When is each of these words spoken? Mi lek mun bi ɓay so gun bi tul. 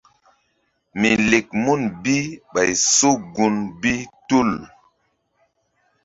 Mi 0.99 1.09
lek 1.31 1.47
mun 1.63 1.81
bi 2.03 2.15
ɓay 2.53 2.71
so 2.95 3.09
gun 3.35 3.55
bi 3.81 3.93
tul. 4.27 4.49